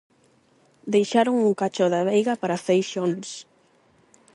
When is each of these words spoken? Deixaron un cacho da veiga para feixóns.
Deixaron 0.95 1.35
un 1.47 1.53
cacho 1.61 1.85
da 1.93 2.01
veiga 2.09 2.33
para 2.41 2.61
feixóns. 2.65 3.27